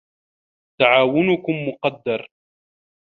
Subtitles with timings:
[0.79, 2.27] تعاونكم مقدر